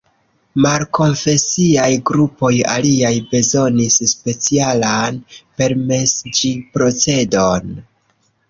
Malkonfesiaj 0.65 1.89
grupoj 2.09 2.51
aliaj 2.77 3.11
bezonis 3.33 3.99
specialan 4.15 5.21
permesiĝprocedon. 5.61 7.71